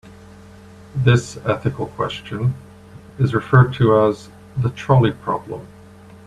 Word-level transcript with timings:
This 0.95 1.37
ethical 1.45 1.85
question 1.85 2.55
is 3.19 3.35
referred 3.35 3.75
to 3.75 3.99
as 3.99 4.29
the 4.57 4.71
trolley 4.71 5.11
problem. 5.11 5.67